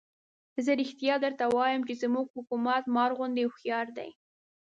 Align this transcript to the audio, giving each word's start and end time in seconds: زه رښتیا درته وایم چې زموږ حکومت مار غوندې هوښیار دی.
زه 0.63 0.71
رښتیا 0.81 1.15
درته 1.25 1.43
وایم 1.55 1.81
چې 1.87 1.93
زموږ 2.03 2.27
حکومت 2.35 2.83
مار 2.95 3.11
غوندې 3.17 3.43
هوښیار 3.47 3.87
دی. 3.97 4.09